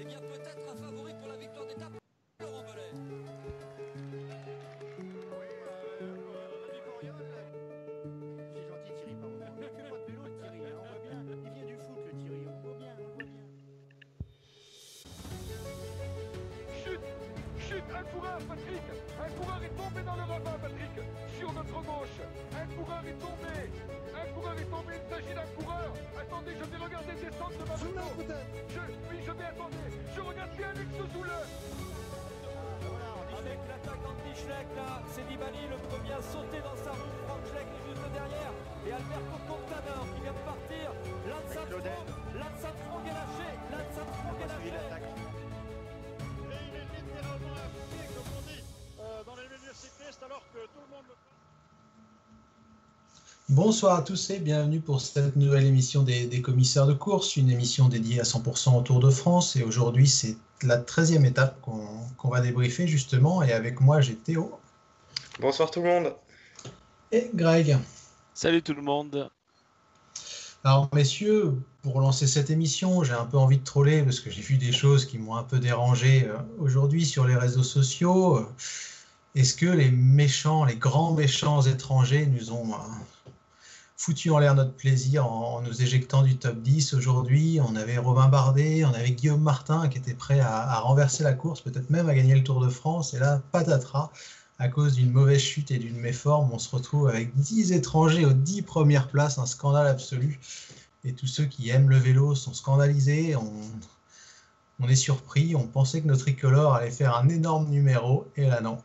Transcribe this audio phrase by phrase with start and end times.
[0.00, 1.92] Eh bien, peut-être un favori pour la victoire d'étape,
[2.40, 2.92] Laurent Belay.
[8.52, 9.36] C'est gentil Thierry, pardon.
[9.58, 11.18] Il fait pas de vélo Thierry, hein, on voit bien.
[11.44, 13.44] Il vient du foot le Thierry, on voit bien, on voit bien.
[16.84, 17.06] Chute
[17.58, 18.86] Chute Un coureur, Patrick
[19.20, 20.94] Un coureur est tombé dans le ravin, Patrick
[21.38, 22.18] Sur notre gauche
[22.52, 23.70] Un coureur est tombé
[24.24, 27.76] Un coureur est tombé, il s'agit d'un coureur Attendez, je vais regarder descendre de ma
[27.76, 28.08] moto
[28.72, 29.76] Je, oui, je vais attendre
[30.16, 31.34] Je regarde bien Alex Zoule
[33.36, 37.12] Avec l'attaque d'Anti-Schleck, là, c'est Nibali, le premier à sauter dans sa roue.
[37.28, 38.52] Franck Schleck est juste derrière.
[38.86, 39.63] Et Alberto Contador
[53.50, 57.50] Bonsoir à tous et bienvenue pour cette nouvelle émission des, des commissaires de course, une
[57.50, 59.54] émission dédiée à 100% au Tour de France.
[59.56, 63.42] Et aujourd'hui, c'est la 13e étape qu'on va débriefer justement.
[63.42, 64.58] Et avec moi, j'ai Théo
[65.40, 66.14] Bonsoir tout le monde.
[67.12, 67.76] et Greg.
[68.32, 69.28] Salut tout le monde.
[70.64, 74.40] Alors, messieurs, pour lancer cette émission, j'ai un peu envie de troller parce que j'ai
[74.40, 78.48] vu des choses qui m'ont un peu dérangé euh, aujourd'hui sur les réseaux sociaux.
[79.34, 82.76] Est-ce que les méchants, les grands méchants étrangers nous ont euh,
[83.96, 88.28] foutu en l'air notre plaisir en, nous éjectant du top 10 aujourd'hui On avait Robin
[88.28, 92.14] Bardet, on avait Guillaume Martin qui était prêt à, renverser la course, peut-être même à
[92.14, 93.14] gagner le Tour de France.
[93.14, 94.10] Et là, patatras,
[94.58, 98.32] à cause d'une mauvaise chute et d'une méforme, on se retrouve avec 10 étrangers aux
[98.32, 100.40] 10 premières places, un scandale absolu.
[101.04, 103.36] Et tous ceux qui aiment le vélo sont scandalisés.
[103.36, 105.54] On, est surpris.
[105.54, 108.26] On pensait que notre tricolore allait faire un énorme numéro.
[108.36, 108.78] Et là, non.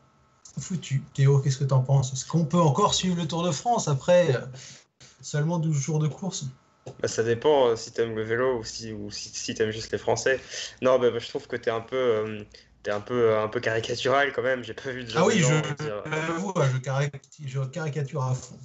[0.58, 1.04] Foutu.
[1.14, 2.14] Théo, qu'est-ce que tu en penses?
[2.14, 4.46] Est-ce qu'on peut encore suivre le Tour de France après euh,
[5.22, 6.46] seulement 12 jours de course
[7.02, 9.92] Bah, ça dépend euh, si t'aimes le vélo ou si, ou si, si t'aimes juste
[9.92, 10.40] les Français.
[10.82, 12.44] Non, bah, bah, je trouve que t'es un peu, euh,
[12.84, 14.64] t'es un peu, un peu caricatural quand même.
[14.64, 16.04] J'ai pas vu de Ah oui, gens je, dire-
[17.46, 18.56] je, je caricature à fond.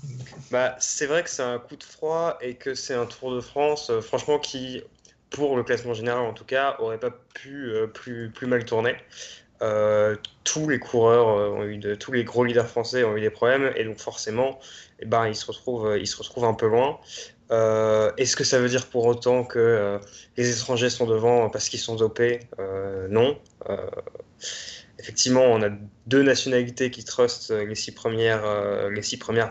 [0.50, 3.40] Bah, c'est vrai que c'est un coup de froid et que c'est un Tour de
[3.40, 4.82] France, euh, franchement, qui,
[5.30, 8.96] pour le classement général en tout cas, aurait pas pu euh, plus, plus mal tourner.
[9.64, 13.84] Euh, tous les coureurs euh, tous les gros leaders français ont eu des problèmes et
[13.84, 14.58] donc forcément,
[15.00, 16.98] eh ben, ils se retrouvent, euh, ils se retrouvent un peu loin.
[17.50, 20.00] Est-ce que ça veut dire pour autant que
[20.36, 22.40] les étrangers sont devant parce qu'ils sont dopés?
[23.10, 23.38] Non.
[24.98, 25.68] Effectivement, on a
[26.06, 28.42] deux nationalités qui trustent les six premières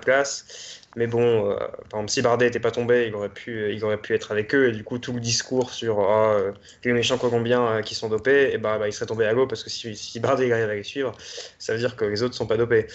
[0.01, 0.81] places.
[0.95, 1.55] Mais bon, euh,
[1.89, 4.53] par exemple, si Bardet n'était pas tombé, il aurait pu, il aurait pu être avec
[4.53, 4.69] eux.
[4.69, 6.51] Et du coup, tout le discours sur ah, euh,
[6.83, 9.47] les méchants colombiens euh, qui sont dopés, et bah, bah, il serait tombé à l'eau
[9.47, 11.13] parce que si, si Bardet arrive à les suivre,
[11.57, 12.87] ça veut dire que les autres sont pas dopés.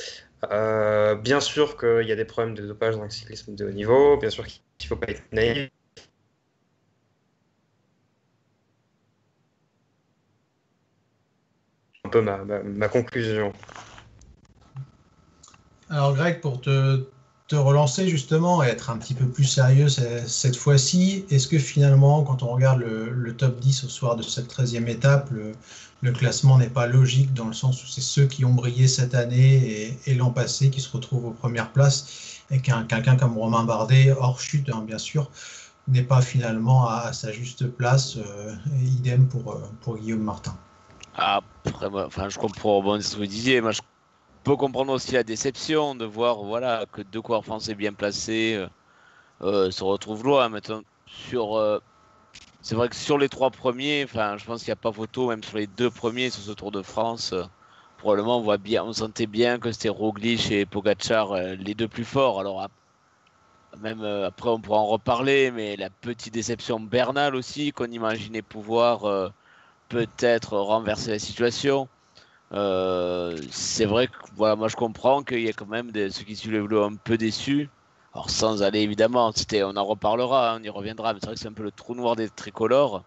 [0.52, 3.72] Euh, bien sûr qu'il y a des problèmes de dopage dans le cyclisme de haut
[3.72, 4.16] niveau.
[4.16, 5.68] Bien sûr qu'il ne faut pas être naïf.
[12.04, 13.52] Un peu ma conclusion.
[15.90, 17.04] Alors Greg, pour te,
[17.48, 21.58] te relancer justement et être un petit peu plus sérieux ce- cette fois-ci, est-ce que
[21.58, 26.58] finalement, quand on regarde le, top 10 au soir de cette 13e étape, le, classement
[26.58, 29.98] n'est pas logique dans le sens où c'est ceux qui ont brillé cette année et,
[30.06, 34.12] et l'an passé qui se retrouvent aux premières places et qu'un quelqu'un comme Romain Bardet,
[34.12, 35.30] hors chute hein, bien sûr,
[35.88, 40.54] n'est pas finalement à, sa juste place, euh, idem pour, euh, pour Guillaume Martin.
[41.14, 43.60] Après, moi, enfin, je comprends bon, ce que vous disiez.
[43.60, 43.80] Moi, je
[44.48, 48.66] peux comprendre aussi la déception de voir voilà, que deux coureurs français bien placés euh,
[49.42, 50.48] euh, se retrouvent loin.
[50.48, 51.80] Maintenant, sur, euh,
[52.62, 55.44] c'est vrai que sur les trois premiers, je pense qu'il n'y a pas photo, même
[55.44, 57.34] sur les deux premiers sur ce Tour de France.
[57.98, 62.06] probablement, on voit bien, on sentait bien que c'était Roglic et Pogacar les deux plus
[62.06, 62.40] forts.
[62.40, 62.66] Alors,
[63.80, 69.30] même après, on pourra en reparler, mais la petite déception Bernal aussi, qu'on imaginait pouvoir.
[69.90, 71.86] peut-être renverser la situation.
[72.52, 76.34] Euh, c'est vrai que voilà, moi je comprends qu'il y a quand même ceux qui
[76.34, 77.68] suivent le un peu déçus.
[78.14, 81.40] Alors sans aller évidemment, on en reparlera, hein, on y reviendra, mais c'est vrai que
[81.40, 83.04] c'est un peu le trou noir des tricolores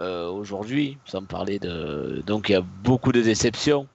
[0.00, 2.22] euh, aujourd'hui, sans parler de.
[2.26, 3.86] Donc il y a beaucoup de déceptions.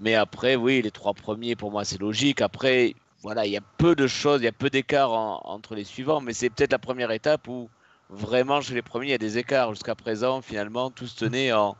[0.00, 2.40] Mais après, oui, les trois premiers pour moi c'est logique.
[2.40, 5.74] Après, voilà, il y a peu de choses, il y a peu d'écart en- entre
[5.74, 7.68] les suivants, mais c'est peut-être la première étape où
[8.08, 9.70] vraiment chez les premiers il y a des écarts.
[9.74, 11.76] Jusqu'à présent, finalement, tout se tenait en,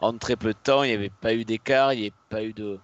[0.00, 0.82] en très peu de temps.
[0.82, 2.78] Il n'y avait pas eu d'écart, il n'y avait pas eu de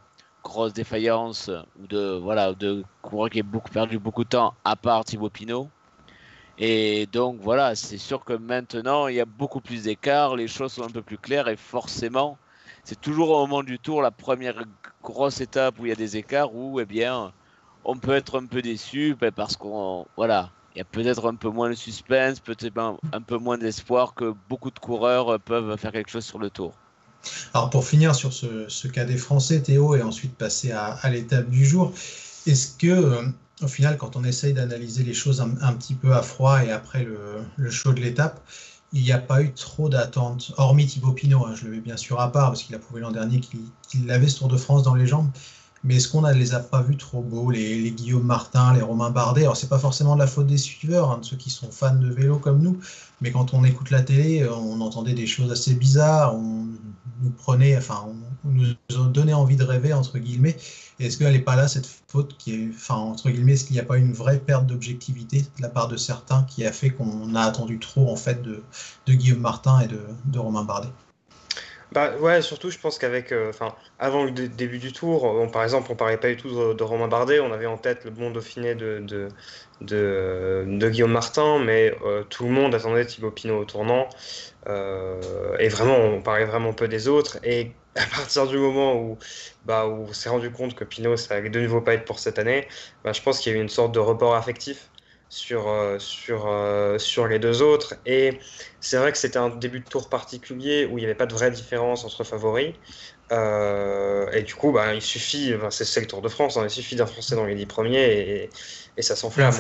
[0.44, 4.76] grosses défaillances ou de voilà de coureurs qui aient beaucoup perdu beaucoup de temps, à
[4.76, 5.68] part Thibaut Pinot.
[6.58, 10.72] Et donc voilà, c'est sûr que maintenant il y a beaucoup plus d'écart, les choses
[10.72, 12.38] sont un peu plus claires et forcément,
[12.84, 14.62] c'est toujours au moment du tour la première
[15.02, 17.32] grosse étape où il y a des écarts où eh bien
[17.84, 21.34] on peut être un peu déçu ben, parce qu'on voilà il y a peut-être un
[21.36, 25.90] peu moins de suspense, peut-être un peu moins d'espoir que beaucoup de coureurs peuvent faire
[25.92, 26.74] quelque chose sur le tour.
[27.54, 31.64] Alors pour finir sur ce, cas des Français, Théo, et ensuite passer à, l'étape du
[31.64, 31.92] jour,
[32.46, 33.22] est-ce que euh,
[33.62, 37.04] au final, quand on essaye d'analyser les choses un, petit peu à froid et après
[37.04, 37.18] le,
[37.56, 38.40] le show de l'étape,
[38.92, 41.96] il n'y a pas eu trop d'attentes, hormis Thibaut Pinot, hein, je le mets bien
[41.96, 44.56] sûr à part parce qu'il a prouvé l'an dernier qu'il qu avait ce Tour de
[44.56, 45.28] France dans les jambes.
[45.84, 49.10] Mais est-ce qu'on ne les a pas vus trop beaux, les, Guillaume Martin, les Romain
[49.10, 49.42] Bardet?
[49.42, 51.94] Alors, c'est pas forcément de la faute des suiveurs, hein, de ceux qui sont fans
[51.94, 52.78] de vélo comme nous,
[53.20, 56.66] mais quand on écoute la télé, on entendait des choses assez bizarres, on
[57.22, 58.06] nous prenait, enfin,
[58.44, 58.74] nous
[59.08, 60.56] donnait envie de rêver, entre guillemets.
[60.98, 63.80] Est-ce qu'elle n'est pas là, cette faute qui est, enfin, entre guillemets, est-ce qu'il n'y
[63.80, 67.34] a pas une vraie perte d'objectivité de la part de certains qui a fait qu'on
[67.34, 68.62] a attendu trop, en fait, de,
[69.08, 70.90] Guillaume Martin et de Romain Bardet?
[72.20, 73.52] Ouais, surtout je pense qu'avec, euh,
[73.98, 77.40] avant le début du tour, par exemple, on parlait pas du tout de, Romain Bardet,
[77.40, 79.28] on avait en tête le bon Dauphiné de,
[79.80, 84.08] Guillaume Martin, mais euh, tout le monde attendait Thibaut Pinot au tournant,
[84.68, 89.18] euh, et vraiment, on parlait vraiment peu des autres, et à partir du moment où,
[89.64, 92.38] bah, on s'est rendu compte que Pinot, ça allait de nouveau pas être pour cette
[92.38, 92.68] année,
[93.04, 94.90] bah, je pense qu'il y a eu une sorte de report affectif
[95.28, 95.98] sur, euh,
[96.30, 97.94] euh, sur les deux autres.
[98.04, 98.38] Et
[98.80, 101.34] c'est vrai que c'était un début de tour particulier où il n'y avait pas de
[101.34, 102.74] vraie différence entre favoris.
[103.32, 106.70] Euh, et du coup, bah, il suffit, enfin, c'est le Tour de France, hein, il
[106.70, 108.50] suffit d'un Français dans les 10 premiers et,
[108.96, 109.52] et ça s'enflamme.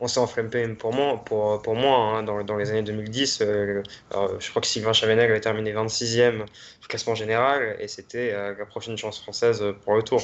[0.00, 3.38] On s'est enflammé pour moi, pour, pour moi hein, dans, dans, les années 2010.
[3.40, 6.44] Euh, alors, je crois que Sylvain Chavanel avait terminé 26e
[6.80, 10.20] du classement général et c'était euh, la prochaine chance française pour le Tour.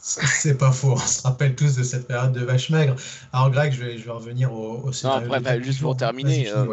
[0.00, 2.96] C'est pas faux, on se rappelle tous de cette période de vache maigre.
[3.32, 6.48] Alors, Greg, je vais, je vais revenir au, au non, après, bah, juste pour terminer.
[6.48, 6.66] Euh,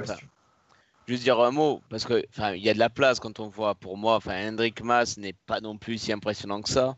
[1.09, 2.23] juste dire un mot, parce qu'il
[2.57, 5.59] y a de la place quand on voit, pour moi, enfin, Hendrik Mas n'est pas
[5.59, 6.97] non plus si impressionnant que ça.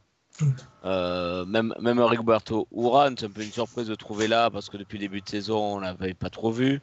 [0.83, 4.75] Euh, même, même Rigoberto Urán, c'est un peu une surprise de trouver là, parce que
[4.75, 6.81] depuis le début de saison, on l'avait pas trop vu.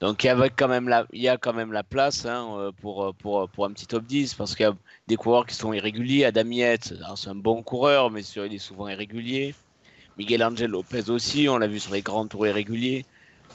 [0.00, 2.48] Donc il y, avait quand même la, il y a quand même la place hein,
[2.56, 4.76] euh, pour, pour, pour un petit top 10, parce qu'il y a
[5.06, 6.24] des coureurs qui sont irréguliers.
[6.24, 9.54] Adam Yates, c'est un bon coureur, mais sur, il est souvent irrégulier.
[10.16, 13.06] Miguel Angel Lopez aussi, on l'a vu sur les grands tours irréguliers.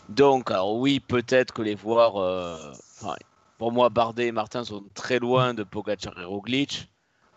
[0.10, 2.58] Donc, alors oui, peut-être que les voir, euh,
[3.02, 3.16] enfin,
[3.58, 6.90] pour moi, Bardet et Martin sont très loin de Pogacar et Roglic,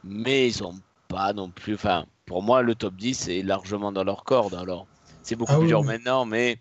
[0.05, 0.75] mais ils sont
[1.09, 1.75] pas non plus.
[1.75, 4.55] Enfin, pour moi, le top 10 est largement dans leur corde.
[4.55, 4.87] Alors,
[5.23, 5.87] c'est beaucoup ah, plus oui, dur oui.
[5.87, 6.59] maintenant, mais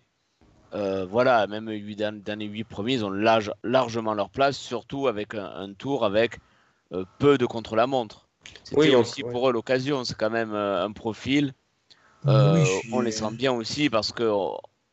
[0.74, 5.34] euh, voilà, même dans les 8 premiers, ils ont large, largement leur place, surtout avec
[5.34, 6.38] un, un tour avec
[6.92, 8.28] euh, peu de contre-la-montre.
[8.62, 9.30] C'était oui, aussi ouais.
[9.30, 11.54] pour eux l'occasion, c'est quand même euh, un profil.
[12.24, 12.92] Suis...
[12.92, 14.28] On les sent bien aussi parce que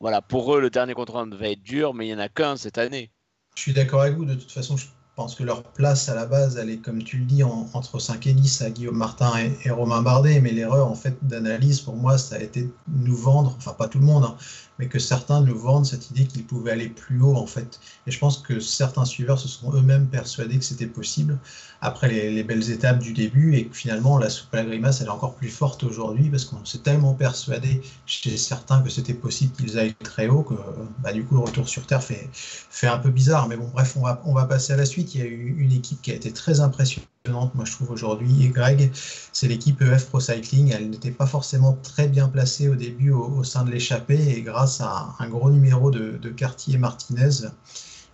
[0.03, 2.57] voilà, pour eux, le dernier contre devait être dur, mais il n'y en a qu'un
[2.57, 3.09] cette année.
[3.55, 4.25] Je suis d'accord avec vous.
[4.25, 4.85] De toute façon, je
[5.15, 7.99] pense que leur place à la base, elle est, comme tu le dis, en, entre
[7.99, 10.41] 5 et 10 à Guillaume Martin et, et Romain Bardet.
[10.41, 13.87] Mais l'erreur, en fait, d'analyse, pour moi, ça a été de nous vendre, enfin, pas
[13.87, 14.35] tout le monde, hein,
[14.83, 17.79] mais que certains nous vendent cette idée qu'ils pouvaient aller plus haut, en fait.
[18.05, 21.37] Et je pense que certains suiveurs se sont eux-mêmes persuadés que c'était possible
[21.79, 24.99] après les, les, belles étapes du début et que finalement, la soupe à la grimace,
[24.99, 29.13] elle est encore plus forte aujourd'hui parce qu'on s'est tellement persuadé chez certains que c'était
[29.13, 30.55] possible qu'ils aillent très haut que,
[30.99, 33.47] bah, du coup, le retour sur Terre fait, fait un peu bizarre.
[33.47, 35.15] Mais bon, bref, on va, on va passer à la suite.
[35.15, 38.43] Il y a eu une équipe qui a été très impressionnante, moi je trouve aujourd'hui,
[38.43, 40.73] et Greg, c'est l'équipe EF Pro Cycling.
[40.73, 44.81] Elle n'était pas forcément très bien placée au début au, sein de l'échappée, et grâce
[44.81, 47.47] à un gros numéro de, de Cartier Martinez,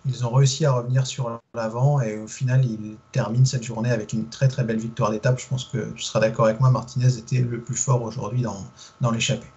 [0.06, 4.12] ils ont réussi à revenir sur l'avant, et au final, ils terminent cette journée avec
[4.12, 5.40] une très très belle victoire d'étape.
[5.40, 8.64] Je pense que tu seras d'accord avec moi, Martinez était le plus fort aujourd'hui dans,
[9.00, 9.48] dans l'échappée.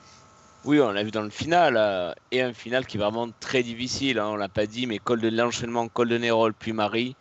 [0.66, 3.62] Oui, on l'a vu dans le final, euh, et un final qui est vraiment très
[3.62, 4.18] difficile.
[4.18, 7.16] Hein, on l'a pas dit, mais col de l'enchaînement, col de Nérol, puis Marie,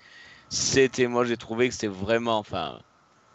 [0.53, 2.81] c'était, moi j'ai trouvé que c'était vraiment, enfin,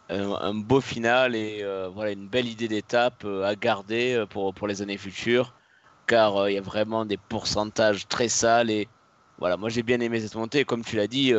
[0.08, 4.68] un, beau final et euh, voilà une belle idée d'étape euh, à garder pour, pour
[4.68, 5.54] les années futures,
[6.06, 8.88] car il y a vraiment des pourcentages très sales et
[9.38, 10.64] voilà, moi j'ai bien aimé cette montée.
[10.64, 11.32] Comme tu l'as dit,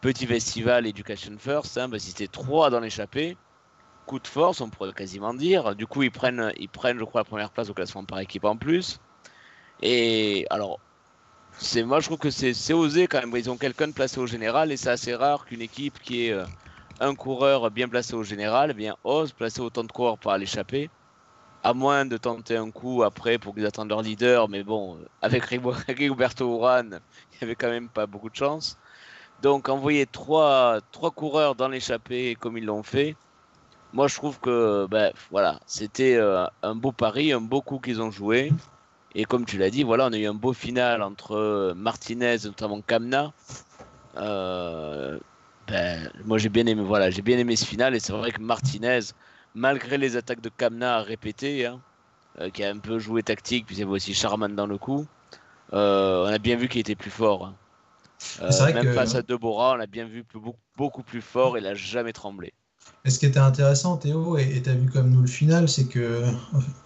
[0.00, 3.36] petit festival Education First, hein, bah, c'était trois dans l'échappée
[4.08, 5.76] coup de force, on pourrait quasiment dire.
[5.76, 8.44] Du coup, ils prennent, ils prennent, je crois, la première place au classement par équipe
[8.44, 8.98] en plus.
[9.82, 10.80] Et alors,
[11.60, 13.34] c'est moi, je trouve que c'est osé quand même.
[13.36, 16.32] Ils ont quelqu'un de placé au général et c'est assez rare qu'une équipe qui est
[16.32, 16.44] euh,
[17.00, 20.88] un coureur bien placé au général, eh bien ose placer autant de coureurs par l'échapper.
[21.64, 25.08] À moins de tenter un coup après pour qu'ils attendent leur leader, mais bon, euh,
[25.20, 25.44] avec
[25.88, 27.00] Rigoberto Urán,
[27.32, 28.78] il n'y avait quand même pas beaucoup de chance.
[29.42, 33.16] Donc envoyer trois, trois coureurs dans l'échappée comme ils l'ont fait,
[33.92, 38.00] moi je trouve que ben, voilà, c'était euh, un beau pari, un beau coup qu'ils
[38.00, 38.52] ont joué.
[39.18, 42.36] Et comme tu l'as dit, voilà, on a eu un beau final entre euh, Martinez,
[42.44, 43.34] notamment Kamna.
[44.16, 45.18] Euh,
[45.66, 48.40] ben, moi j'ai bien aimé, voilà, j'ai bien aimé ce final et c'est vrai que
[48.42, 49.00] Martinez,
[49.54, 51.82] malgré les attaques de Kamna à répéter, hein,
[52.40, 54.78] euh, qui a un peu joué tactique, puis il y avait aussi Charman dans le
[54.78, 55.08] coup.
[55.74, 57.46] Euh, on a bien vu qu'il était plus fort.
[57.46, 57.58] hein.
[58.72, 61.58] Même que- face à Deborah, on a bien vu plus- beaucoup, beaucoup plus fort.
[61.58, 62.54] Il a jamais tremblé.
[63.04, 66.24] Et ce qui était intéressant, Théo, et tu vu comme nous le final, c'est que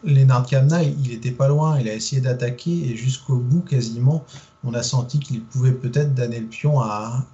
[0.05, 4.25] Lennart Kamna, il était pas loin, il a essayé d'attaquer, et jusqu'au bout, quasiment,
[4.63, 7.25] on a senti qu'il pouvait peut-être donner le pion à,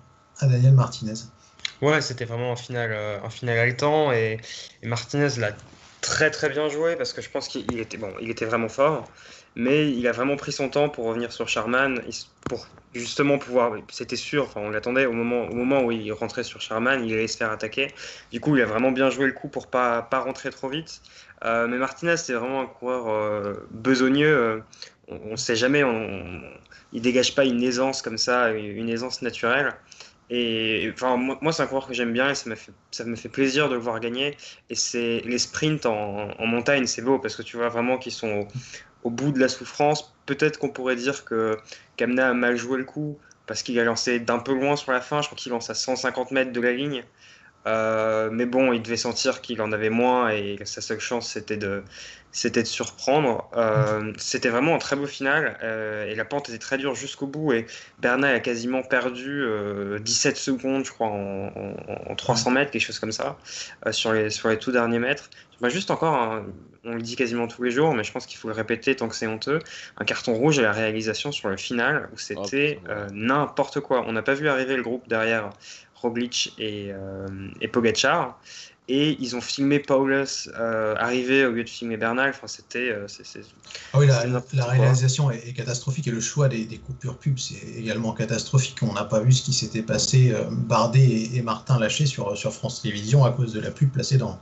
[0.41, 1.15] Daniel Martinez.
[1.83, 4.41] Ouais, c'était vraiment un final, euh, un final haletant et,
[4.83, 5.51] et Martinez l'a
[6.01, 9.09] très très bien joué parce que je pense qu'il il était bon, était vraiment fort,
[9.59, 12.01] mais il a vraiment pris son temps pour revenir sur Charman
[12.49, 13.75] pour justement pouvoir.
[13.91, 17.13] C'était sûr, enfin on l'attendait au moment, au moment où il rentrait sur Charman, il
[17.15, 17.89] allait se faire attaquer.
[18.33, 21.03] Du coup, il a vraiment bien joué le coup pour pas pas rentrer trop vite.
[21.45, 24.27] Euh, mais Martinez, c'est vraiment un coureur euh, besogneux.
[24.37, 24.61] euh,
[25.09, 26.43] on ne sait jamais, on, on-
[26.93, 29.75] il dégage pas une aisance comme ça, une aisance naturelle.
[30.31, 33.17] Et enfin, moi, c'est un coureur que j'aime bien et ça me fait, ça me
[33.17, 34.37] fait plaisir de le voir gagner.
[34.69, 38.47] Et c'est les sprints en montagne, c'est beau parce que tu vois vraiment qu'ils sont
[39.05, 40.15] au, bout de la souffrance.
[40.27, 41.59] Peut-être qu'on pourrait dire que
[41.97, 45.01] Kamna a mal joué le coup parce qu'il a lancé d'un peu loin sur la
[45.01, 45.23] fin.
[45.23, 47.05] Je crois qu'il lance à 150 mètres de la ligne.
[47.67, 51.57] Euh, mais bon, il devait sentir qu'il en avait moins et sa seule chance c'était
[51.57, 51.83] de,
[52.31, 53.49] c'était de surprendre.
[53.57, 57.27] Euh, c'était vraiment un très beau final euh, et la pente était très dure jusqu'au
[57.27, 57.67] bout et
[57.99, 62.83] Bernal a quasiment perdu euh, 17 secondes, je crois, en, en- en 300 mètres, quelque
[62.83, 63.39] chose comme ça,
[63.87, 65.31] euh, sur, les, sur les tout derniers mètres.
[65.61, 66.45] Bah, juste encore, un-
[66.85, 69.09] on le dit quasiment tous les jours, mais je pense qu'il faut le répéter tant
[69.09, 69.59] que c'est honteux,
[69.97, 72.81] un carton rouge à la réalisation sur le final où c'était ouais.
[72.89, 74.05] euh, n'importe quoi.
[74.07, 75.51] On n'a pas vu arriver le groupe derrière
[75.97, 76.93] Roglic et,
[77.61, 78.41] et Pogacar.
[78.91, 82.31] Et ils ont filmé Paulus euh, arriver au lieu de filmer Bernal.
[82.31, 82.91] Enfin, c'était.
[82.91, 83.07] euh,
[83.93, 87.63] Ah oui, la, réalisation est, est catastrophique et le choix des, des coupures pub, c'est
[87.77, 88.79] également catastrophique.
[88.83, 90.31] On n'a pas vu ce qui s'était passé.
[90.33, 93.91] euh, Bardet et, et Martin lâchés sur, sur France Télévisions à cause de la pub
[93.91, 94.41] placée dans,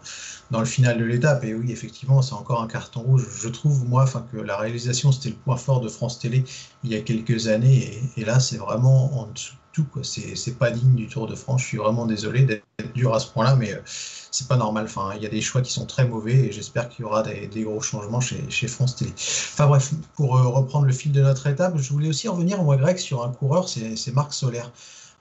[0.53, 1.43] dans le final de l'étape.
[1.45, 3.27] Et oui, effectivement, c'est encore un carton rouge.
[3.43, 6.45] Je trouve, moi, que la réalisation, c'était le point fort de France Télé
[6.85, 8.01] il y a quelques années.
[8.17, 9.66] Et, et là, c'est vraiment en dessous de
[10.03, 11.63] C'est pas digne du Tour de France.
[11.63, 12.65] Je suis vraiment désolé d'être
[12.95, 14.85] dur à ce point-là, mais euh, c'est pas normal.
[14.85, 17.23] Enfin, il y a des choix qui sont très mauvais et j'espère qu'il y aura
[17.23, 19.13] des, gros changements chez, France Télé.
[19.17, 22.77] Enfin bref, pour euh, reprendre le fil de notre étape, je voulais aussi revenir, moi,
[22.77, 24.73] Greg, sur un coureur, c'est Marc Solaire.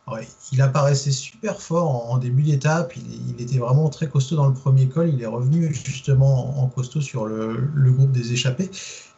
[0.08, 0.20] Alors,
[0.52, 4.88] il apparaissait super fort en, début d'étape, il, était vraiment très costaud dans le premier
[4.88, 8.70] col, il est revenu justement en, costaud sur le, groupe des échappés,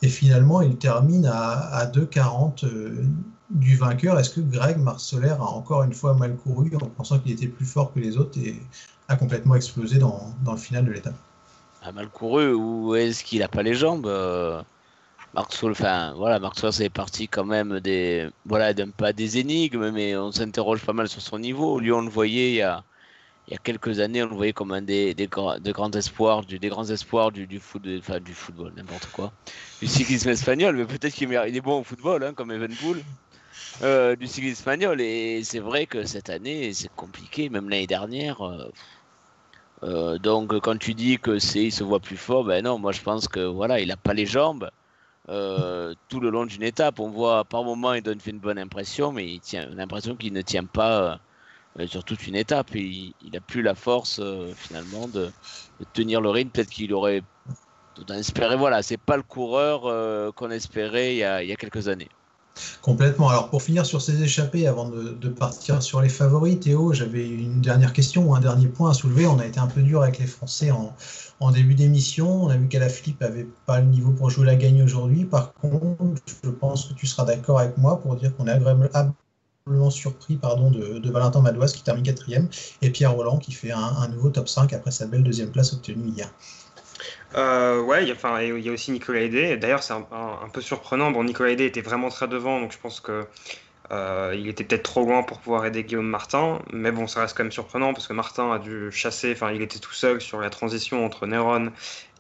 [0.02, 3.04] et finalement il termine à, à 2,40 euh,
[3.50, 4.20] du vainqueur.
[4.20, 7.48] Est-ce que Greg Marc Solaire a encore une fois mal couru en pensant qu'il était
[7.48, 8.56] plus fort que les autres et
[9.08, 11.16] a complètement explosé dans, dans le final de l'étape?
[11.82, 14.62] A mal couru ou est-ce qu'il a pas les jambes euh,
[15.34, 16.40] Marc Sol, enfin voilà,
[16.72, 21.22] c'est parti quand même des voilà pas des énigmes, mais on s'interroge pas mal sur
[21.22, 21.80] son niveau.
[21.80, 22.84] Lui on le voyait il y a
[23.48, 25.30] il y a quelques années, on le voyait comme un des, des,
[25.62, 29.32] des grands espoirs, du, des grands espoirs du, du, foot, enfin, du football, n'importe quoi,
[29.80, 30.76] du cyclisme espagnol.
[30.76, 33.02] Mais peut-être qu'il est, il est bon au football, hein, comme Evenpool,
[33.84, 35.02] euh, du cyclisme espagnol.
[35.02, 38.42] Et c'est vrai que cette année, c'est compliqué, même l'année dernière.
[38.42, 38.72] euh,
[39.84, 43.02] euh, donc quand tu dis que c'est se voit plus fort, ben non, moi je
[43.02, 44.70] pense que voilà, il a pas les jambes.
[45.28, 49.28] Tout le long d'une étape, on voit par moment il donne une bonne impression, mais
[49.28, 51.20] il tient l'impression qu'il ne tient pas
[51.88, 52.74] sur toute une étape.
[52.76, 54.22] Il, il a plus la force
[54.56, 55.32] finalement de,
[55.94, 56.52] tenir le rythme.
[56.52, 57.24] Peut-être qu'il aurait
[57.96, 58.56] tout espéré.
[58.56, 62.10] Voilà, c'est pas le coureur qu'on espérait il y, a, il y a quelques années.
[62.82, 63.30] Complètement.
[63.30, 67.62] Alors pour finir sur ces échappées, avant de, partir sur les favoris, Théo, j'avais une
[67.62, 69.28] dernière question ou un dernier point à soulever.
[69.28, 72.46] On a été un peu dur avec les Français en, début d'émission.
[72.46, 75.26] On a vu qu'Alaphilippe avait pas le niveau pour jouer la gagne aujourd'hui.
[75.26, 79.14] Par contre, je pense que tu seras d'accord avec moi pour dire qu'on est agréablement
[79.90, 82.48] surpris pardon, de, de, Valentin Madouas qui termine quatrième
[82.82, 85.74] et Pierre Roland qui fait un, un, nouveau top 5 après sa belle deuxième place
[85.74, 86.32] obtenue hier.
[87.36, 89.58] Euh, ouais, il y, a, aussi Nicolas Hédé.
[89.58, 91.12] D'ailleurs, c'est un, peu surprenant.
[91.12, 93.26] Bon, Nicolas Hédé était vraiment très devant, donc je pense que
[93.92, 96.60] euh, il était peut-être trop loin pour pouvoir aider Guillaume Martin.
[96.74, 99.32] Mais bon, ça reste quand même surprenant parce que Martin a dû chasser.
[99.34, 101.72] Enfin, il était tout seul sur la transition entre Néron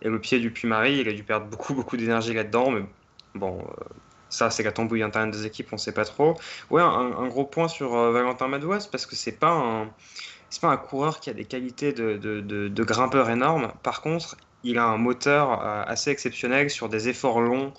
[0.01, 0.99] et le pied du Puy-Marie.
[0.99, 2.71] Il a dû perdre beaucoup, beaucoup d'énergie là-dedans.
[2.71, 2.83] Mais
[3.35, 3.83] bon, euh,
[4.29, 6.37] ça, c'est la tambouille interne des équipes, on sait pas trop.
[6.69, 9.89] Ouais, un, gros point sur euh, Valentin Madouas parce que c'est pas un.
[10.61, 13.73] Pas un coureur qui a des qualités de, de grimpeur énormes.
[13.83, 14.37] Par contre,
[14.67, 17.73] il a un moteur euh, assez exceptionnel sur des efforts longs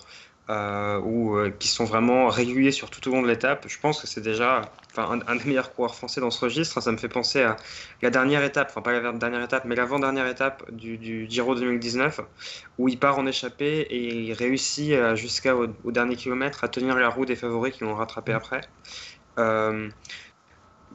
[0.49, 3.65] euh, ou euh, qui sont vraiment réguliers sur tout au long de l'étape.
[3.67, 4.61] Je pense que c'est déjà
[4.97, 6.81] un, un, des meilleurs coureurs français dans ce registre.
[6.81, 7.57] Ça me fait penser à
[8.01, 12.21] la dernière étape, enfin pas la dernière étape, mais l'avant-dernière étape du, du, Giro 2019
[12.79, 17.09] où il part en échappée et il réussit jusqu'au au dernier kilomètre à tenir la
[17.09, 18.61] roue des favoris qui l'ont rattrapé après.
[19.39, 19.89] Euh,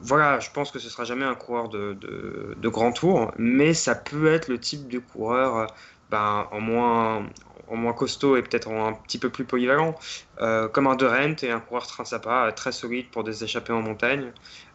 [0.01, 3.73] voilà, je pense que ce sera jamais un coureur de, de, de, grand tour, mais
[3.73, 5.67] ça peut être le type de coureur
[6.11, 7.25] ben, en moins
[7.67, 9.95] en moins costaud et peut-être un petit peu plus polyvalent,
[10.41, 13.81] euh, comme un De Rent et un coureur Trinsapa très solide pour des échappées en
[13.81, 14.31] montagne.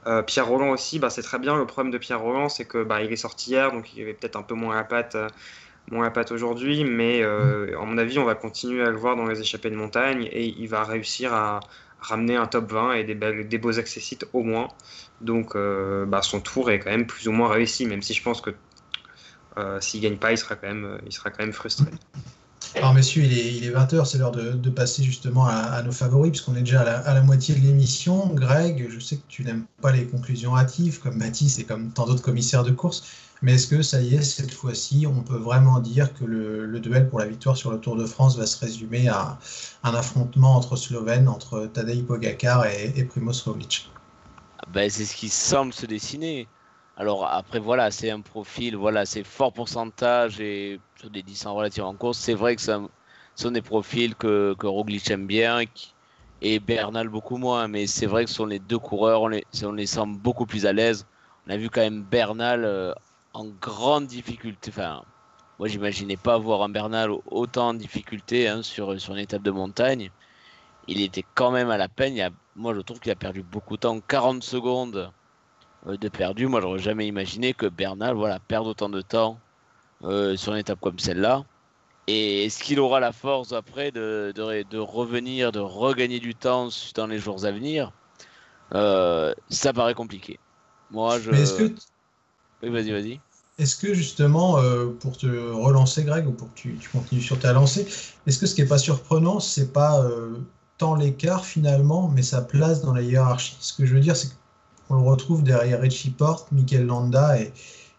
[0.06, 1.56] Euh, Pierre Roland aussi, bah, c'est très bien.
[1.56, 4.36] Le problème de Pierre Roland, c'est que il est sorti hier, donc il avait peut-être
[4.36, 5.16] un peu moins la patte,
[5.90, 9.26] moins la patte aujourd'hui, mais à mon avis, on va continuer à le voir dans
[9.26, 11.60] les échappées de montagne et il va réussir à,
[12.00, 13.14] ramener un top 20 et des,
[13.44, 14.68] des beaux accessites au moins.
[15.20, 18.40] Donc bah, son tour est quand même plus ou moins réussi, même si je pense
[18.40, 18.50] que
[19.58, 21.90] euh, s'il gagne pas, il sera quand même, euh, il sera quand même frustré.
[22.80, 26.30] Alors messieurs, il est, il est 20h, c'est l'heure de, passer justement à, nos favoris,
[26.30, 28.28] puisqu'on est déjà à la, moitié de l'émission.
[28.32, 32.06] Greg, je sais que tu n'aimes pas les conclusions hâtives, comme Mathis et comme tant
[32.06, 33.04] d'autres commissaires de course,
[33.42, 37.10] mais est-ce que ça y est, cette fois-ci, on peut vraiment dire que le, duel
[37.10, 39.38] pour la victoire sur le Tour de France va se résumer à
[39.82, 43.90] un affrontement entre Slovènes, entre Tadej Pogacar et, et Primoz Roglic
[44.72, 46.48] ben, C'est ce qui semble se dessiner.
[47.00, 51.84] Alors après, voilà, c'est un profil, voilà, c'est fort pourcentage et sur des distances relatives
[51.84, 52.18] en course.
[52.18, 52.78] C'est vrai que ce
[53.36, 55.62] sont des profils que, que Roglic aime bien
[56.42, 57.68] et Bernal beaucoup moins.
[57.68, 60.66] Mais c'est vrai que ce sont les deux coureurs, on les, on sent beaucoup plus
[60.66, 61.06] à l'aise.
[61.46, 62.92] On a vu quand même Bernal euh,
[63.32, 64.70] en grande difficulté.
[64.70, 65.02] Enfin,
[65.58, 69.50] moi, j'imaginais pas voir un Bernal autant en difficulté hein, sur, sur une étape de
[69.50, 70.10] montagne.
[70.86, 72.30] Il était quand même à la peine.
[72.56, 74.00] moi, je trouve qu'il a perdu beaucoup de temps.
[74.00, 75.10] 40 secondes
[75.86, 76.46] de perdu.
[76.46, 79.38] Moi, j'aurais jamais imaginé que Bernal voilà, perde autant de temps
[80.04, 81.44] euh, sur une étape comme celle-là.
[82.06, 87.06] Et est-ce qu'il aura la force après de, de, revenir, de regagner du temps dans
[87.06, 87.92] les jours à venir?
[88.74, 90.38] Euh, Ça paraît compliqué.
[90.90, 91.30] Moi, je.
[91.30, 91.74] est-ce que
[92.62, 93.20] Oui, vas-y, vas-y.
[93.58, 94.58] Est-ce que justement,
[95.00, 97.86] pour te relancer, Greg, ou pour que tu, continues sur ta lancée,
[98.26, 100.02] est-ce que ce qui n'est pas surprenant, c'est pas
[100.78, 103.56] tant l'écart finalement, mais sa place dans la hiérarchie?
[103.60, 104.34] Ce que je veux dire, c'est que
[104.90, 107.52] on le retrouve derrière Richie Porte, Mikel Landa et,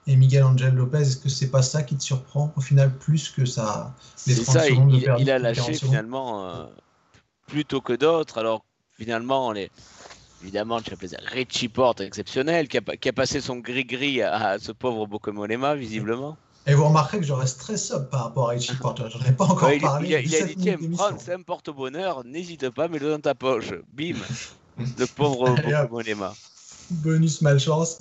[0.08, 1.02] Miguel Angel Lopez.
[1.02, 3.96] Est-ce que c'est pas ça qui te surprend au final plus que ça
[4.28, 6.66] les 30 ça, secondes il, il, a lâché finalement euh,
[7.48, 8.38] plutôt que d'autres.
[8.38, 8.66] Alors
[8.98, 9.72] finalement, les,
[10.42, 11.20] évidemment, tu plaisir.
[11.24, 16.36] Richie Porte exceptionnel qui a, passé son gris-gris à, ce pauvre Bokomolema visiblement.
[16.68, 19.02] Et vous remarquerez que je reste très sobre par rapport à Richie Porte.
[19.10, 20.10] Je n'en ai pas encore parlé.
[20.10, 23.34] Il, a, il a dit tiens, prends, c'est un porte-bonheur, n'hésite pas, mets-le dans ta
[23.34, 23.74] poche.
[23.94, 24.18] Bim
[24.98, 26.34] Le pauvre Bokomolema
[27.04, 28.00] bonus malchance.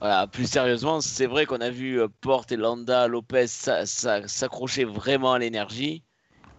[0.00, 5.32] Voilà, plus sérieusement, c'est vrai qu'on a vu euh, Porte et Landa, Lopez s'accrocher vraiment
[5.32, 6.02] à l'énergie.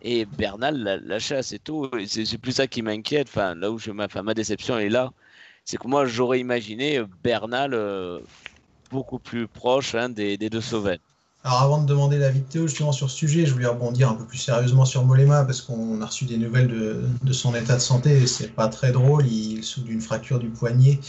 [0.02, 1.90] Et Bernal lâché assez tôt.
[2.08, 3.28] C'est plus ça qui m'inquiète.
[3.30, 5.12] Enfin, là où je, ma, ma déception est là.
[5.66, 8.20] C'est que moi, j'aurais imaginé Bernal euh,
[8.92, 11.00] beaucoup plus proche hein, des, deux Slovènes.
[11.44, 14.26] Alors avant de demander la vidéo justement sur ce sujet, je voulais rebondir un peu
[14.26, 17.82] plus sérieusement sur Molema parce qu'on a reçu des nouvelles de, de son état de
[17.82, 19.26] santé et c'est pas très drôle.
[19.28, 21.00] Il souffre d'une fracture du poignet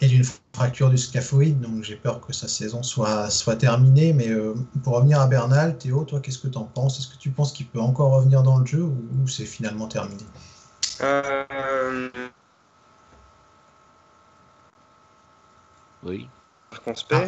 [0.00, 4.12] et d'une fracture du scaphoïde, donc j'ai peur que sa saison soit, soit terminée.
[4.12, 6.98] Mais euh, pour revenir à Bernal, Théo, toi, qu'est-ce que tu en penses?
[6.98, 10.24] Est-ce que tu penses qu'il peut encore revenir dans le jeu ou, c'est finalement terminé?
[11.02, 12.08] Euh...
[16.02, 16.28] Oui.
[16.72, 17.24] Ah.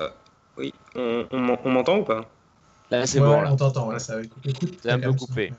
[0.00, 0.08] Euh,
[0.58, 2.28] oui, on, on, m'entend ou pas?
[2.90, 3.42] Là, c'est bon.
[3.46, 4.22] On t'entend, ça va
[4.82, 5.52] C'est un peu coupé.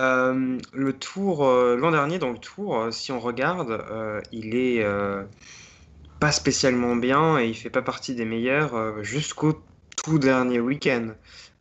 [0.00, 3.84] Euh, le tour, euh, l'an dernier, dans le tour, euh, si on regarde,
[4.32, 4.84] il est
[6.24, 9.62] pas spécialement bien et il fait pas partie des meilleurs jusqu'au
[10.02, 11.08] tout dernier week-end.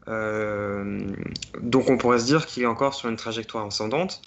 [0.07, 4.21] donc on pourrait se dire qu'il est encore sur une trajectoire ascendante.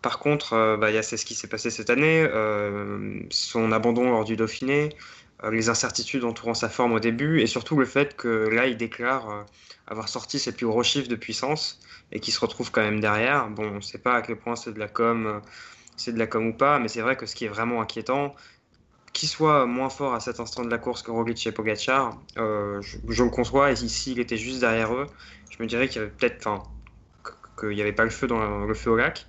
[0.00, 2.24] Par contre, bah, c'est ce qui s'est passé cette année,
[3.30, 4.90] son abandon lors du Dauphiné,
[5.50, 9.44] les incertitudes entourant sa forme au début et surtout le fait que là il déclare
[9.88, 11.80] avoir sorti ses plus gros chiffres de puissance
[12.12, 13.48] et qui se retrouve quand même derrière.
[13.48, 15.42] Bon, on sait pas à quel point c'est de la com,
[15.96, 18.36] c'est de la com ou pas, mais c'est vrai que ce qui est vraiment inquiétant,
[19.12, 22.80] qu'il soit moins fort à cet instant de la course que Roglic et Pogacar, euh,
[22.82, 23.72] je, le conçois.
[23.72, 25.06] Et s'il était juste derrière eux,
[25.50, 26.62] je me dirais qu'il y avait peut-être, enfin,
[27.58, 29.26] qu'il n'y avait pas le feu dans le, feu au lac.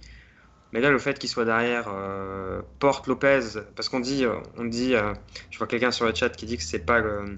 [0.71, 4.25] Mais là, le fait qu'il soit derrière euh, Porte Lopez, parce qu'on dit,
[4.57, 5.13] on dit, euh,
[5.49, 7.37] je vois quelqu'un sur le chat qui dit que c'est pas le,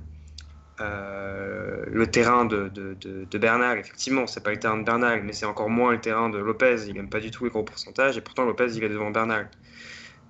[0.82, 5.46] euh, le terrain de, de, Bernal, effectivement, c'est pas le terrain de Bernal, mais c'est
[5.46, 6.88] encore moins le terrain de Lopez.
[6.88, 9.50] Il n'aime pas du tout les gros pourcentages, et pourtant Lopez, il est devant Bernal.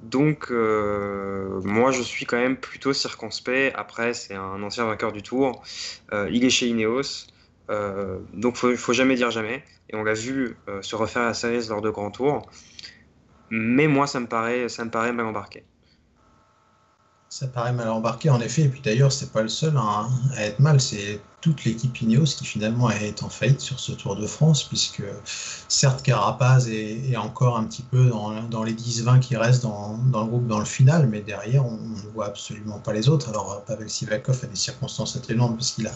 [0.04, 3.74] Donc, euh, moi, je suis quand même plutôt circonspect.
[3.76, 5.64] Après, c'est un ancien vainqueur du Tour.
[6.12, 7.28] Euh, il est chez Ineos.
[7.70, 9.64] donc, il faut, faut jamais dire jamais.
[9.90, 12.50] Et on l'a vu se refaire la série lors de grands tours.
[13.50, 15.66] Mais moi, ça me paraît, ça me paraît mal embarqué.
[17.34, 18.62] Ça paraît mal embarqué, en effet.
[18.62, 20.80] Et puis d'ailleurs, c'est pas le seul à, être mal.
[20.80, 25.02] C'est toute l'équipe Ineos qui finalement est en faillite sur ce Tour de France, puisque
[25.68, 30.46] certes, Carapaz est, encore un petit peu dans, les 10-20 qui restent dans, le groupe
[30.46, 33.30] dans le final, mais derrière, on ne voit absolument pas les autres.
[33.30, 35.96] Alors, Pavel Sivakov a des circonstances atténuantes parce qu'il a,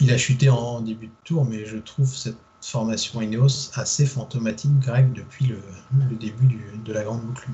[0.00, 4.80] Il a chuté en début de tour, mais je trouve cette formation Ineos assez fantomatique,
[4.80, 5.58] Greg, depuis le,
[6.16, 7.50] début de la grande boucle.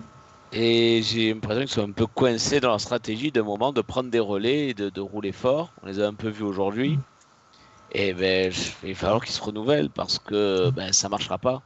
[0.52, 4.10] Et j'ai l'impression qu'ils sont un peu coincés dans leur stratégie de moment de prendre
[4.10, 5.72] des relais et de, de rouler fort.
[5.82, 6.98] On les a un peu vus aujourd'hui.
[7.92, 11.62] Et ben, il va falloir qu'ils se renouvellent parce que ben, ça marchera pas.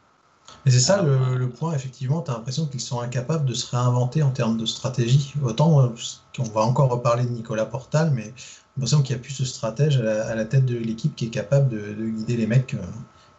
[0.66, 3.74] Et c'est ça le, le point, effectivement, tu as l'impression qu'ils sont incapables de se
[3.74, 5.34] réinventer en termes de stratégie.
[5.42, 5.88] Autant euh,
[6.36, 9.44] qu'on va encore reparler de Nicolas Portal, mais j'ai l'impression qu'il n'y a plus ce
[9.44, 12.46] stratège à la, à la tête de l'équipe qui est capable de, de guider les
[12.46, 12.78] mecs euh,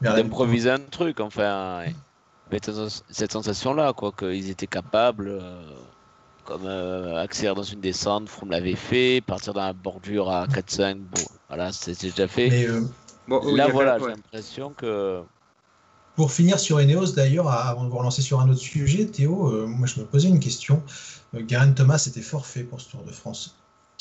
[0.02, 1.80] vers la D'improviser un truc, enfin.
[1.80, 1.96] ouais.
[2.52, 2.64] Avec
[3.10, 5.62] cette- sensation-là, quoi, qu'ils étaient capables, euh,
[6.44, 10.98] comme euh, accélérer dans une descente, Froome l'avait fait, partir dans la bordure à 4-5,
[10.98, 12.50] bon, voilà, c'est déjà fait.
[12.50, 12.82] Mais euh,
[13.28, 15.24] Bon, Là, a voilà, j'ai l'impression que.
[16.16, 19.66] Pour finir sur Ineos, d'ailleurs, avant de vous relancer sur un autre sujet, Théo, euh,
[19.68, 20.82] moi je me posais une question.
[21.34, 23.56] Euh, Geraint Thomas était forfait pour ce Tour de France.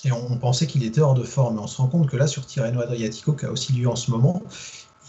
[0.04, 2.16] Et on, on pensait qu'il était hors de forme, mais on se rend compte que
[2.16, 4.42] là, sur Tirreno Adriatico, qui a aussi lieu en ce moment,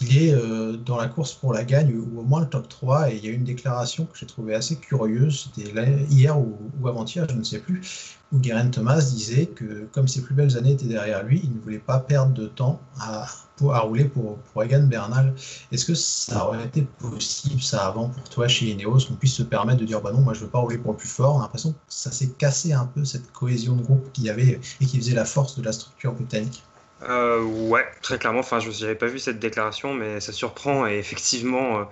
[0.02, 3.12] il est euh, dans la course pour la gagne, ou au moins le top 3.
[3.12, 5.72] Et il y a une déclaration que j'ai trouvée assez curieuse, c'était
[6.10, 10.36] hier ou, avant-hier, je ne sais plus, où Geraint Thomas disait que comme ses plus
[10.36, 14.38] belles années étaient derrière lui, il ne voulait pas perdre de temps à rouler pour,
[14.38, 15.34] pour Egan Bernal.
[15.72, 19.44] Est-ce que ça aurait été possible, ça, avant, pour toi, chez Ineos, qu'on puisse se
[19.44, 21.40] permettre de dire, bah non, moi, je veux pas rouler pour le plus fort On
[21.40, 24.60] a l'impression que ça s'est cassé un peu, cette cohésion de groupe qu'il y avait
[24.82, 26.64] et qui faisait la force de la structure britannique.
[27.04, 28.40] Euh, ouais, très clairement.
[28.40, 30.88] Enfin, je n'avais pas vu cette déclaration, mais ça surprend.
[30.88, 31.84] Et effectivement, euh,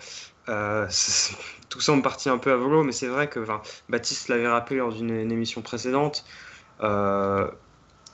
[0.49, 0.87] euh,
[1.69, 2.83] tout semble parti un peu à volo.
[2.83, 3.39] Mais c'est vrai que
[3.89, 6.25] Baptiste l'avait rappelé lors d'une une émission précédente.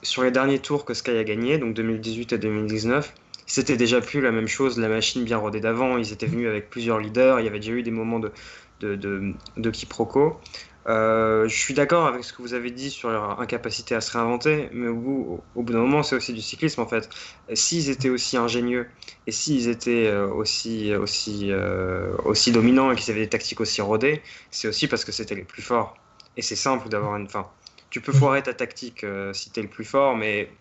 [0.01, 3.13] sur les derniers tours que Sky a gagné, donc 2018 et 2019,
[3.45, 4.79] c'était déjà plus la même chose.
[4.79, 5.97] La machine bien rodée d'avant.
[5.97, 7.39] Ils étaient venus avec plusieurs leaders.
[7.39, 8.31] Il y avait déjà eu des moments de,
[8.79, 10.39] de, de, de quiproquo.
[10.87, 14.11] Euh, je suis d'accord avec ce que vous avez dit sur leur incapacité à se
[14.11, 17.09] réinventer, mais au bout, d'un moment, c'est aussi du cyclisme en fait.
[17.53, 18.87] S'ils étaient aussi ingénieux
[19.27, 23.81] et s'ils étaient euh, aussi, aussi, euh, aussi dominants et qu'ils avaient des tactiques aussi
[23.81, 25.97] rodées, c'est aussi parce que c'était les plus forts.
[26.37, 27.47] Et c'est simple d'avoir une fin.
[27.89, 30.51] Tu peux foirer ta tactique si t'es le plus fort, mais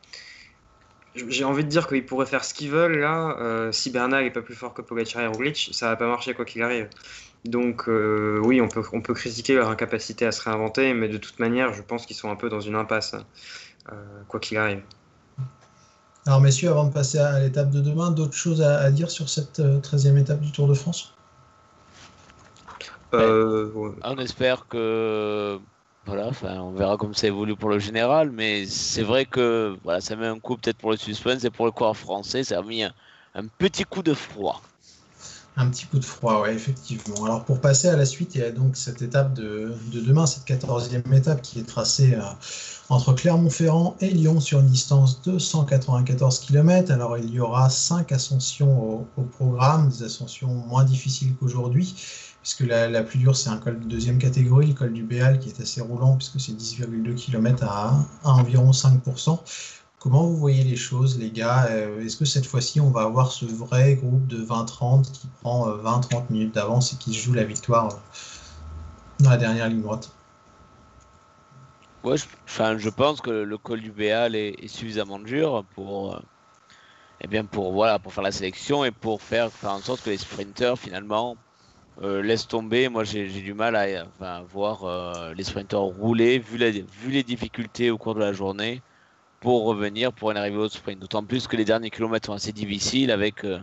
[1.15, 3.69] j'ai envie de dire qu'ils pourraient faire ce qu'ils veulent là.
[3.71, 6.47] Si Bernal est pas plus fort que Pogacar et Roglic, ça va pas marcher quoi
[6.47, 6.89] qu'il arrive.
[7.45, 11.19] Donc euh, oui, on peut, on peut critiquer leur incapacité à se réinventer, mais de
[11.19, 13.25] toute manière, je pense qu'ils sont un peu dans une impasse, hein,
[13.93, 13.95] euh,
[14.27, 14.83] quoi qu'il arrive.
[16.27, 19.29] Alors, messieurs, avant de passer à l'étape de demain, d'autres choses à, à dire sur
[19.29, 21.15] cette euh, 13e étape du Tour de France?
[23.15, 23.93] Euh, ouais.
[24.05, 25.59] On espère que.
[26.05, 30.01] Voilà, enfin, on verra comme ça évolue pour le général, mais c'est vrai que voilà,
[30.01, 32.63] ça met un coup peut-être pour le suspense et pour le corps français, ça a
[32.63, 32.93] mis un,
[33.35, 34.63] un petit coup de froid.
[35.61, 37.25] Un petit coup de froid, ouais, effectivement.
[37.25, 40.25] Alors pour passer à la suite, il y a donc cette étape de, de demain,
[40.25, 42.23] cette 14e étape qui est tracée euh,
[42.89, 46.93] entre Clermont-Ferrand et Lyon sur une distance de 194 km.
[46.93, 51.93] Alors il y aura 5 ascensions au, programme, des ascensions moins difficiles qu'aujourd'hui,
[52.41, 55.49] puisque la, plus dure c'est un col de deuxième catégorie, le col du Béal qui
[55.49, 59.41] est assez roulant, puisque c'est 10,2 km à environ 5%.
[60.01, 61.67] Comment vous voyez les choses, les gars?
[61.71, 65.69] Euh, Est-ce que cette fois-ci, on va avoir ce vrai groupe de 20-30 qui prend
[65.69, 70.13] euh, 20-30 minutes d'avance et qui joue la victoire euh, dans la dernière ligne droite?
[72.05, 76.21] Je, pense que le col du Béal est, suffisamment dur pour, euh,
[77.21, 80.19] eh bien pour, voilà, pour faire la sélection et pour faire, en sorte que les
[80.19, 81.37] sprinters finalement
[82.03, 82.89] euh, laissent tomber.
[82.89, 88.15] Moi, j'ai du mal à voir euh, les sprinters rouler vu les difficultés au cours
[88.15, 88.81] de la journée
[89.41, 91.01] pour revenir pour une arrivée au sprint.
[91.01, 93.61] D'autant plus que les derniers kilomètres sont assez difficiles avec euh,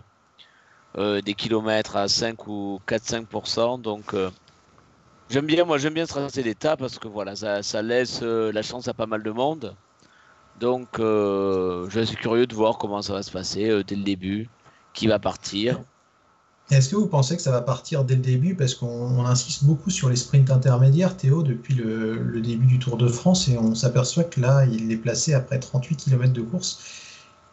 [0.97, 3.81] euh, des kilomètres à 5 ou 4-5%.
[3.81, 4.29] Donc, euh,
[5.29, 8.93] j'aime bien, moi, j'aime bien tracer l'état parce que voilà, ça, laisse la chance à
[8.93, 9.75] pas mal de monde.
[10.59, 14.47] Donc, je suis curieux de voir comment ça va se passer dès le début,
[14.93, 15.81] qui va partir.
[16.71, 18.55] Est-ce que vous pensez que ça va partir dès le début?
[18.55, 22.97] Parce qu'on on insiste beaucoup sur les sprints intermédiaires, Théo, depuis le, début du Tour
[22.97, 26.79] de France, et on s'aperçoit que là, il est placé après 38 km de course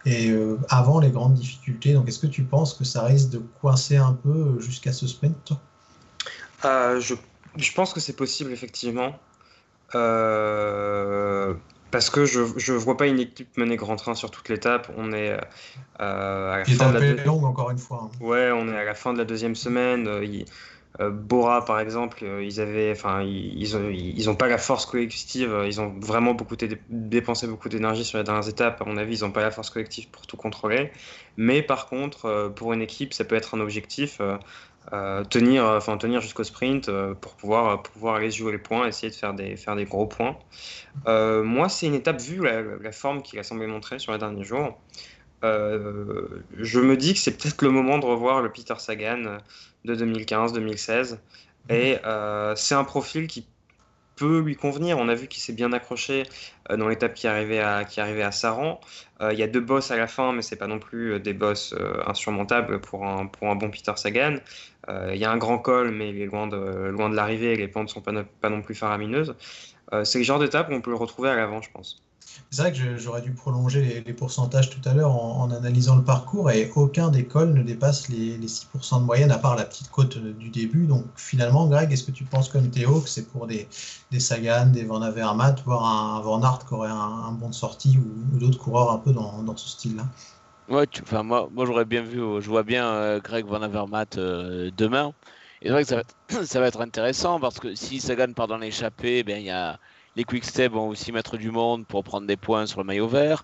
[0.05, 1.93] et euh, avant les grandes difficultés.
[1.93, 5.53] Donc, est-ce que tu penses que ça risque de coincer un peu jusqu'à ce sprint
[6.65, 7.15] Euh, je,
[7.57, 9.15] je pense que c'est possible, effectivement.
[9.95, 11.55] Euh,
[11.93, 14.91] parce que je ne vois pas une équipe mener grand train sur toute l'étape.
[14.97, 15.31] On est
[16.01, 18.11] euh, à la est fin un de la peu deux- longue, encore une fois.
[18.13, 18.25] hein.
[18.25, 20.09] Ouais, on est à la fin de la deuxième semaine.
[20.09, 20.47] euh, il-
[21.01, 25.63] euh, Bora, par exemple, ils avaient, enfin, ils, ont, ils ont pas la force collective.
[25.67, 28.83] Ils ont vraiment beaucoup dé- dépensé beaucoup d'énergie sur les dernières étapes.
[28.83, 30.91] À mon avis, ils n'ont pas la force collective pour tout contrôler.
[31.39, 34.21] Mais par contre, pour une équipe, ça peut être un objectif.
[34.93, 38.87] Euh, tenir, euh, enfin, tenir jusqu'au sprint euh, pour pouvoir, pouvoir aller jouer les points,
[38.87, 40.37] essayer de faire des, faire des gros points.
[41.07, 44.79] Moi, c'est une étape, vu la, forme qu'il a semblé montrer sur les derniers jours,
[45.43, 49.39] je me dis que c'est peut-être le moment de revoir le Peter Sagan
[49.85, 51.19] de 2015-2016.
[51.71, 51.97] Et
[52.57, 53.47] c'est un profil qui
[54.17, 54.99] peut lui convenir.
[54.99, 56.25] On a vu qu'il s'est bien accroché
[56.71, 58.81] euh, dans l'étape qui arrivait à, qui arrivait à Saran.
[59.31, 61.77] Il y a deux bosses à la fin, mais c'est pas non plus des bosses
[62.07, 64.39] insurmontables pour un, pour un bon Peter Sagan.
[64.89, 66.57] Il y a un grand col, mais il est loin de,
[66.89, 67.17] loin de.
[67.17, 69.37] Les pentes sont pas, pas non plus faramineuses.
[70.03, 72.03] c'est le genre d'étape où on peut le retrouver à l'avant, je pense.
[72.51, 76.51] C'est vrai que j'aurais dû prolonger les, pourcentages tout à l'heure en, analysant le parcours
[76.51, 80.19] et aucun des cols ne dépasse les, 6% de moyenne à part la petite côte
[80.19, 80.87] du début.
[80.87, 83.69] Donc finalement, Greg, est-ce que tu penses comme Théo que c'est pour des,
[84.11, 87.99] des Sagan, des Van Avermaet, voire un, Van Aert qui aurait un, bon de sortie
[87.99, 90.05] ou, d'autres coureurs un peu dans, ce style-là?
[90.69, 94.71] Ouais, enfin, moi, moi j'aurais bien vu, je vois bien euh, Greg Van Avermaet euh,
[94.77, 95.13] demain.
[95.63, 96.15] Et c'est vrai que ça va, être,
[96.47, 99.79] ça va, être, intéressant parce que si Sagan part dans l'échappée, ben, il y a
[100.17, 103.43] les quick-step vont aussi mettre du monde pour prendre des points sur le maillot vert.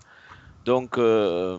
[0.65, 1.57] Donc, euh,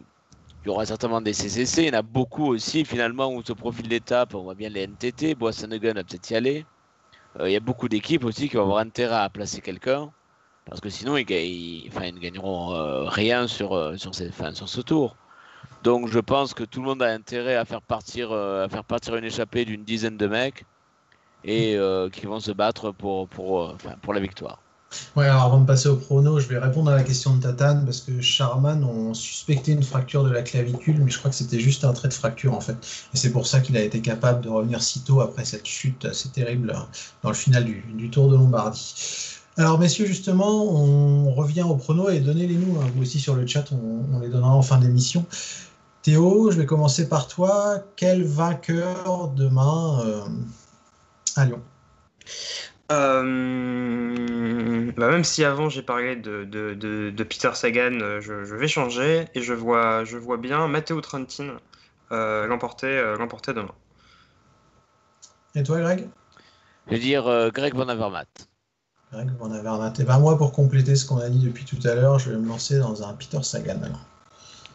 [0.63, 1.83] il y aura certainement des CCC.
[1.83, 4.87] Il y en a beaucoup aussi, finalement, où ce profil d'étape, on voit bien les
[4.87, 5.35] NTT.
[5.35, 6.67] Boissanegun va peut-être y aller.
[7.39, 10.11] Euh, il y a beaucoup d'équipes aussi qui vont avoir intérêt à placer quelqu'un.
[10.67, 15.17] Parce que sinon, ils, ne gagneront euh, rien sur, ce tour.
[15.83, 19.17] Donc, je pense que tout le monde a intérêt à faire partir, à faire partir
[19.17, 20.65] une échappée d'une dizaine de mecs
[21.43, 21.77] et
[22.13, 23.77] qui vont se battre pour
[24.13, 24.61] la victoire.
[25.15, 27.85] Ouais, alors avant de passer au prono, je vais répondre à la question de Tatane
[27.85, 31.61] parce que Charman ont suspecté une fracture de la clavicule, mais je crois que c'était
[31.61, 32.77] juste un trait de fracture en fait.
[33.15, 36.05] Et c'est pour ça qu'il a été capable de revenir si tôt après cette chute
[36.05, 36.75] assez terrible
[37.23, 38.95] dans le final du, Tour de Lombardie.
[39.57, 42.87] Alors messieurs, justement, on revient au prono et donnez-les nous, hein.
[42.95, 45.25] vous aussi sur le chat, on, les donnera en fin d'émission.
[46.03, 47.85] Théo, je vais commencer par toi.
[47.95, 50.23] Quel vainqueur demain euh,
[51.37, 51.61] à Lyon?
[52.91, 59.27] Euh, bah, même si avant j'ai parlé de, de, Peter Sagan, euh, je, vais changer
[59.35, 61.57] et je vois, je vois bien Matteo Trentin
[62.11, 63.75] euh, l'emporter, l'emporter demain.
[65.55, 66.09] Et toi, Greg?
[66.87, 68.27] Je vais dire Greg Van Avermaet.
[69.13, 70.01] Greg Van Avermaet.
[70.01, 72.39] Et ben moi, pour compléter ce qu'on a dit depuis tout à l'heure, je vais
[72.39, 73.81] me lancer dans un Peter Sagan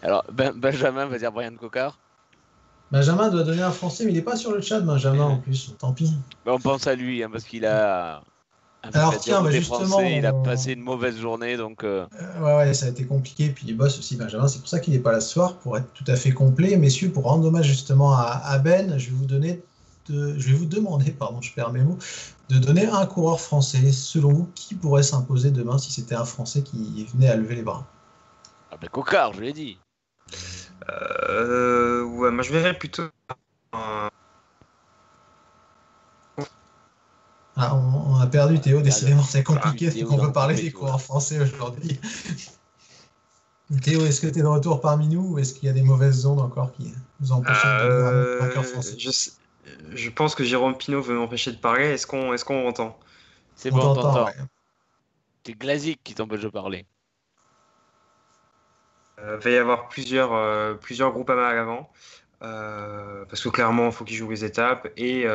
[0.01, 1.97] Alors, ben, Benjamin va dire Brian Cocard.
[2.95, 5.75] Benjamin doit donner un français, mais il n'est pas sur le chat, Benjamin, en plus.
[5.77, 6.13] Tant pis.
[6.45, 8.23] on pense à lui, hein, parce qu'il a.
[8.84, 11.84] Alors tiens, bah, justement, il a passé une mauvaise journée, donc.
[11.84, 13.49] Euh, euh, ouais, ouais, ça a été compliqué.
[13.49, 14.47] Puis il bosse aussi, Benjamin.
[14.47, 16.77] C'est pour ça qu'il n'est pas là ce soir, pour être tout à fait complet.
[16.77, 19.62] Messieurs, pour rendre hommage justement à, Ben, je vais vous donner,
[20.08, 20.34] de...
[20.39, 21.97] je vais vous demander, pardon, je perds mes mots,
[22.47, 23.91] de donner un coureur français.
[23.91, 27.63] Selon vous, qui pourrait s'imposer demain si c'était un Français qui venait à lever les
[27.63, 27.86] bras?
[28.71, 29.77] Ah ben Cocard, je l'ai dit.
[30.89, 33.09] Euh, ouais, moi je verrais plutôt.
[37.57, 41.99] Ah, on, a perdu Théo, décidément, c'est compliqué qu'on peut parler des coureurs français aujourd'hui.
[43.81, 45.81] Théo, est-ce que tu es de retour parmi nous ou est-ce qu'il y a des
[45.81, 49.09] mauvaises ondes encore qui nous empêchent de euh, un français je,
[49.95, 51.85] je, pense que Jérôme Pinot veut m'empêcher de parler.
[51.85, 52.99] Est-ce qu'on est qu'on entend?
[53.55, 54.27] C'est bon, on t'entend.
[55.45, 56.85] C'est Glazik qui t'empêche de parler.
[59.17, 61.89] Il euh, va y avoir plusieurs, euh, plusieurs groupes à l'avant.
[62.41, 64.88] Euh, parce que clairement, il faut qu'il joue les étapes.
[64.97, 65.25] Et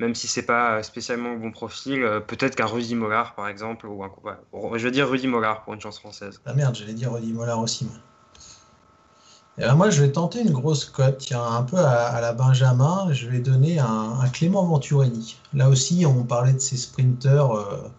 [0.00, 4.02] même si c'est pas spécialement le bon profil, peut-être qu'un Rudy Mollard, par exemple, ou
[4.02, 4.10] un,
[4.78, 6.40] je vais dire Rudy Mollard pour une chance française.
[6.46, 7.84] Ah merde, j'allais dire Rudy Mollard aussi.
[7.84, 7.94] Moi.
[9.58, 13.08] Et ben, moi, je vais tenter une grosse cote, tiens, un peu à, la Benjamin.
[13.12, 15.38] Je vais donner un, un, Clément Venturini.
[15.54, 17.90] Là aussi, on parlait de ces sprinteurs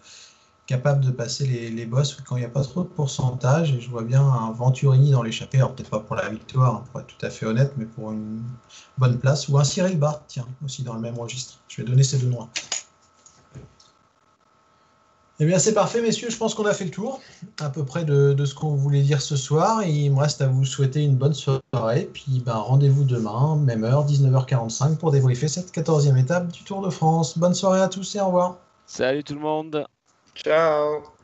[0.68, 3.72] capable de passer les, boss quand il n'y a pas trop de pourcentage.
[3.72, 6.84] Et je vois bien un Venturini dans l'échappée, alors peut-être pas pour la victoire, hein,
[6.92, 8.42] pour être tout à fait honnête, mais pour une
[8.98, 9.48] bonne place.
[9.48, 11.58] Ou un Cyril Barth, tiens, aussi dans le même registre.
[11.68, 12.48] Je vais donner ces deux noms.
[15.40, 16.28] Eh bien, c'est parfait, messieurs.
[16.28, 17.20] Je pense qu'on a fait le tour
[17.60, 19.82] à peu près de, de ce qu'on voulait dire ce soir.
[19.84, 22.10] il me reste à vous souhaiter une bonne soirée.
[22.12, 26.90] Puis, ben, rendez-vous demain, même heure, 19h45, pour débriefer cette 14e étape du Tour de
[26.90, 27.38] France.
[27.38, 28.56] Bonne soirée à tous et au revoir.
[28.84, 29.86] Salut tout le monde.
[30.42, 31.17] Tchau.